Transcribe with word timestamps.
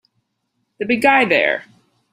The 0.79 0.85
big 0.87 1.03
guy 1.03 1.25
there! 1.25 1.65